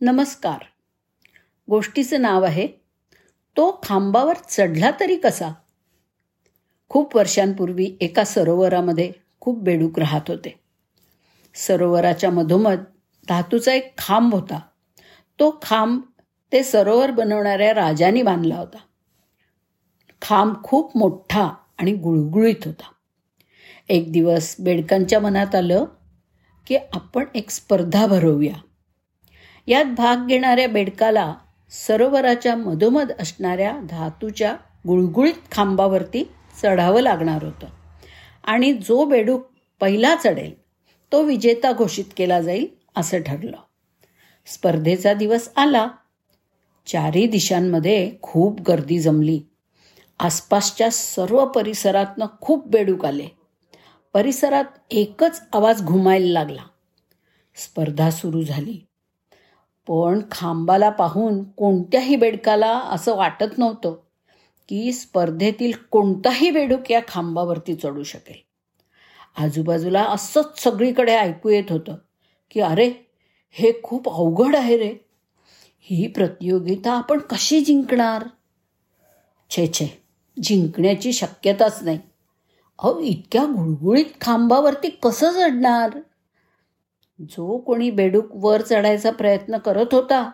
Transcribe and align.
नमस्कार. 0.00 0.58
गोष्टीचं 1.70 2.22
नाव 2.22 2.44
आहे 2.44 2.66
तो 3.56 3.80
खांबावर 3.82 4.36
चढला 4.48 4.90
तरी 5.00 5.16
कसा? 5.16 5.48
खूप 6.88 7.16
वर्षांपूर्वी 7.16 7.96
एका 8.00 8.24
सरोवरामध्ये 8.24 9.12
खूप 9.40 9.62
बेडूक 9.62 9.98
राहत 9.98 10.20
होते. 10.28 10.60
सरोवराच्या 11.54 12.30
मधोमध 12.30 12.78
धातूचा 13.28 13.72
एक 13.72 13.98
खांब 13.98 14.34
होता. 14.34 14.60
तो 15.40 15.58
खांब 15.62 16.00
ते 16.52 16.62
सरोवर 16.62 17.10
बनवणाऱ्या 17.10 17.74
राजाने 17.74 18.22
बांधला 18.22 18.56
होता. 18.56 18.78
खांब 20.22 20.62
खूप 20.62 20.96
मोठा 20.96 21.54
आणि 21.78 21.92
गुळगुळीत 21.92 22.64
होता. 22.64 22.92
एक 23.88 24.12
दिवस 24.12 24.56
बेडकांच्या 24.60 25.20
मनात 25.20 25.54
आलं 25.54 25.84
की 26.66 26.76
आपण 26.76 27.24
एक 27.34 27.50
स्पर्धा 27.50 28.06
भरवूया. 28.06 28.65
यात 29.66 29.84
भाग 29.84 30.26
घेणाऱ्या 30.26 30.68
बेडकाला 30.68 31.34
सरोवराच्या 31.70 32.56
मधोमध 32.56 33.12
असणाऱ्या 33.18 33.80
धातूच्या 33.90 34.56
गुळगुळीत 34.86 35.34
खांबावरती 35.52 36.30
चढावं 36.62 37.00
लागणार 37.00 37.44
होतं. 37.44 37.66
आणि 38.44 38.72
जो 38.72 39.04
बेडूक 39.04 39.46
पहिला 39.80 40.14
चढेल 40.24 40.54
तो 41.12 41.22
विजेता 41.22 41.72
घोषित 41.72 42.04
केला 42.16 42.40
जाईल 42.40 42.66
असं 42.96 43.22
ठरलं. 43.22 43.56
स्पर्धेचा 44.46 45.14
दिवस 45.14 45.50
आला. 45.56 45.88
चारही 46.86 47.26
दिशांमध्ये 47.26 48.12
खूप 48.22 48.60
गर्दी 48.60 48.98
जमली. 48.98 49.40
आसपासच्या 50.18 50.90
सर्व 50.90 51.46
परिसरातनं 51.46 52.26
खूप 52.40 52.66
बेडूक 52.66 53.04
आले. 53.04 53.28
परिसरात 54.12 54.64
एकच 54.90 55.42
आवाज 55.52 55.82
घुमायला 55.82 56.32
लागला. 56.32 56.62
स्पर्धा 57.56 58.10
सुरू 58.10 58.42
झाली. 58.42 58.85
पण 59.88 60.20
खांबाला 60.30 60.90
पाहून 60.90 61.44
कोणत्याही 61.44 62.16
बेडकाला 62.16 62.78
असं 62.78 63.16
वाटत 63.16 63.58
नव्हतं 63.58 63.96
की 64.68 64.92
स्पर्धेतील 64.92 65.72
कोणताही 65.90 66.50
बेडूक 66.50 66.90
या 66.90 67.00
खांबावरती 67.08 67.74
चढू 67.74 68.02
शकेल. 68.02 68.46
आजूबाजूला 69.36 70.02
असंच 70.04 70.62
सगळीकडे 70.62 71.14
ऐकू 71.14 71.48
येत 71.48 71.64
होतं 71.70 71.94
की 72.50 72.60
अरे 72.60 72.92
हे 73.50 73.72
खूप 73.82 74.08
अवघड 74.08 74.56
आहे 74.56 74.76
रे. 74.76 74.94
ही 75.80 76.06
प्रतियोगिता 76.06 76.92
आपण 76.92 77.18
कशी 77.18 77.60
जिंकणार? 77.60 78.24
छे 79.50 79.66
छे 79.66 80.02
जिंकण्याची 80.42 81.12
शक्यताच 81.12 81.82
नाही. 81.82 81.98
अहो 82.78 83.00
इतक्या 83.00 83.44
गुळगुळीत 83.44 84.04
खांबावरती 84.20 84.88
कसं 84.88 85.32
चढणार? 85.32 85.98
जो 87.20 87.58
कोणी 87.58 87.90
बेडूक 87.90 88.24
वर 88.32 88.62
चढायचा 88.62 89.10
प्रयत्न 89.10 89.58
करत 89.58 89.94
होता 89.94 90.30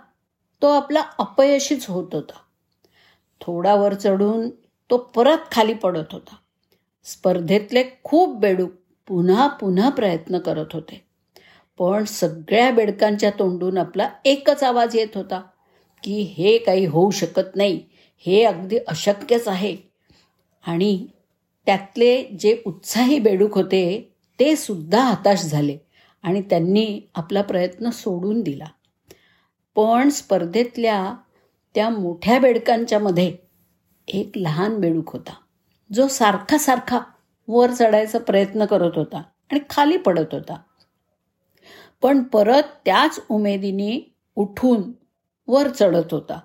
तो 0.62 0.69
आपला 0.69 1.00
अपयशीच 1.19 1.86
होत 1.89 2.08
होता. 2.12 2.33
थोडा 3.41 3.74
वर 3.74 3.94
चढून 3.94 4.50
तो 4.91 4.97
परत 4.97 5.39
खाली 5.52 5.74
पडत 5.74 6.12
होता. 6.12 6.34
स्पर्धेतले 7.05 7.84
खूप 8.05 8.39
बेडूक 8.39 8.70
पुन्हा 9.08 9.47
पुन्हा 9.47 9.89
प्रयत्न 9.89 10.39
करत 10.39 10.66
होते. 10.72 11.05
पण 11.78 12.05
सगळ्या 12.05 12.70
बेडकांच्या 12.70 13.30
तोंडून 13.30 13.78
आपला 13.78 14.08
एकच 14.24 14.62
आवाज 14.62 14.96
येत 14.96 15.08
होता 15.14 15.42
की 16.02 16.20
हे 16.20 16.58
काही 16.58 16.86
होऊ 16.86 17.11
शकत 17.11 17.56
नाही 17.56 17.83
हे 18.27 18.42
अगदी 18.42 18.78
अशक्यच 18.89 19.48
आहे. 19.48 19.77
आणि 20.67 21.06
त्यातले 21.67 22.24
जे 22.24 22.62
उत्साही 22.67 23.19
बेडूक 23.19 23.55
होते 23.55 24.14
ते 24.41 24.56
सुद्धा 24.56 25.05
हताश 25.05 25.42
झाले. 25.42 25.78
आणि 26.23 26.42
त्यांनी 26.42 27.01
आपला 27.15 27.42
प्रयत्न 27.42 27.91
सोडून 27.91 28.41
दिला. 28.41 28.65
पण 29.75 30.09
स्पर्धेतल्या 30.09 31.14
त्या 31.75 31.89
मोठ्या 31.89 32.39
बेडकांच्या 32.39 32.98
मध्ये 32.98 33.37
एक 34.09 34.31
लहान 34.37 34.81
बेडूक 34.81 35.12
होता. 35.12 35.33
जो 35.92 36.09
सारखा 36.09 36.59
सारखा 36.59 37.01
वर 37.48 37.70
चढायचा 37.70 38.19
प्रयत्न 38.19 38.64
करत 38.64 38.91
होता 38.96 39.19
आणि 39.19 39.61
खाली 39.70 39.96
पडत 39.96 40.27
होता. 40.33 40.57
पण 42.02 42.23
परत 42.23 42.63
त्याच 42.85 43.20
उमेदीने 43.30 44.14
उठून 44.36 44.92
वर 45.48 45.69
चढत 45.69 46.14
होता. 46.14 46.41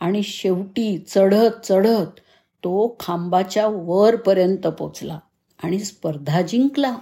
आणि 0.00 0.22
शेवटी 0.22 0.98
चढत 0.98 1.66
चढत 1.66 2.20
तो 2.64 2.96
खांबाच्या 3.00 3.66
वरपर्यंत 3.66 4.66
पोचला 4.66 5.18
आणि 5.62 5.78
स्पर्धा 5.78 6.42
जिंकला. 6.42 6.96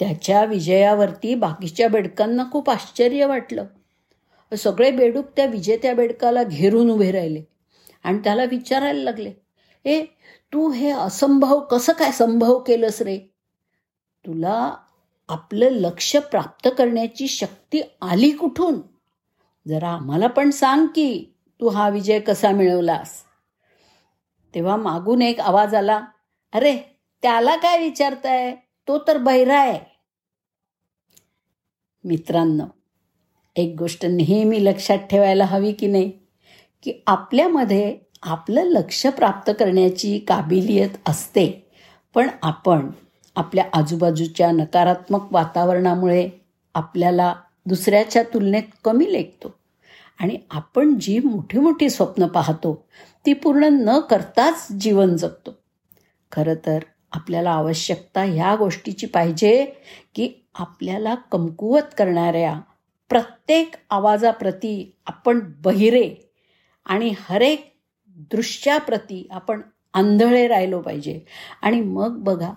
त्याच्या 0.00 0.44
विजयावरती 0.44 1.34
बाकीच्या 1.34 1.88
बेडकांना 1.88 2.44
खूप 2.52 2.70
आश्चर्य 2.70 3.26
वाटलं. 3.26 3.64
सगळे 4.52 4.90
बेडूक 4.90 5.24
त्या 5.36 5.46
विजेत्या 5.46 5.94
बेडकाला 5.94 6.42
घेरून 6.42 6.90
उभे 6.90 7.10
राहिले 7.12 7.42
आणि 8.04 8.18
त्याला 8.18 8.44
विचारायला 8.44 9.02
लागले 9.02 9.32
ए 9.84 10.04
तू 10.52 10.70
हे 10.70 10.90
असंभव 10.90 11.60
कसं 11.60 11.92
काय 11.92 12.10
संभव 12.12 12.58
केलंस 12.58 13.02
रे? 13.02 13.18
तुला 14.24 14.74
आपलं 15.28 15.70
लक्ष 15.70 16.16
प्राप्त 16.16 16.68
करण्याची 16.78 17.28
शक्ती 17.28 17.80
आली 18.02 18.30
कुठून? 18.30 18.80
जरा 19.68 19.88
आम्हाला 19.88 20.26
पण 20.26 20.50
सांग 20.50 20.86
की 20.86 21.32
तू 21.60 21.68
हा 21.68 21.88
विजय 21.88 22.20
कसा 22.20 22.50
मिळवलास? 22.50 23.22
तेव्हा 24.54 24.76
मागून 24.76 25.22
एक 25.22 25.40
आवाज 25.40 25.74
आला 25.74 26.00
अरे 26.52 26.76
त्याला 27.22 27.56
काय 27.56 27.78
विचारताय? 27.78 28.54
तो 28.88 28.98
तर 28.98 29.18
बहिरा 29.18 29.58
आहे. 29.58 29.78
मित्रांनो 32.04 32.64
एक 33.56 33.74
गोष्ट 33.78 34.04
नेहमी 34.06 34.64
लक्षात 34.64 34.98
ठेवायला 34.98 35.44
हवी 35.44 35.72
की 35.72 35.86
नाही 35.86 36.10
की 36.82 37.02
आपल्यामध्ये 37.06 37.98
आपलं 38.22 38.62
लक्ष 38.62 39.06
प्राप्त 39.06 39.50
करण्याची 39.58 40.18
काबिलियत 40.18 40.90
असते. 41.08 41.70
पण 42.14 42.28
आपण 42.42 42.90
आपल्या 43.36 43.64
आजूबाजूच्या 43.72 44.50
नकारात्मक 44.50 45.32
वातावरणामुळे 45.32 46.28
आपल्याला 46.74 47.34
दुसऱ्याच्या 47.66 48.22
तुलनेत 48.22 48.62
कमी 48.84 49.12
लेखतो 49.12 49.54
आणि 50.20 50.38
आपण 50.50 50.98
जी 50.98 51.18
मोठी 51.18 51.58
मोठी 51.58 51.90
स्वप्न 51.90 52.26
पाहतो 52.26 52.88
ती 53.26 53.32
पूर्ण 53.32 53.64
न 53.64 53.98
करताच 54.00 54.72
जीवन 54.72 55.16
जगतो. 55.16 55.50
खरं 56.32 56.54
तर 56.66 56.78
आपल्याला 57.12 57.50
आवश्यकता 57.50 58.22
ह्या 58.22 58.56
गोष्टीची 58.56 59.06
पाहिजे 59.06 59.64
की 60.14 60.32
आपल्याला 60.54 61.14
कमकुवत 61.14 61.94
करणाऱ्या 61.98 62.60
प्रत्येक 63.08 63.74
आवाजाप्रती 63.90 64.96
आपण 65.06 65.40
बहिरे 65.62 66.14
आणि 66.86 67.14
हरेक 67.20 67.76
दृश्याप्रती 68.08 69.28
आपण 69.30 69.60
आंधळे 69.94 70.48
राहिलो 70.48 70.80
पाहिजे. 70.80 71.20
आणि 71.62 71.80
मग 71.80 72.18
बघा 72.18 72.52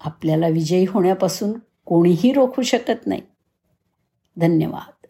आपल्याला 0.00 0.48
विजयी 0.48 0.84
होण्यापासून 0.84 1.52
कोणीही 1.84 2.32
रोखू 2.32 2.62
शकत 2.62 3.06
नाही. 3.06 3.22
धन्यवाद. 4.36 5.01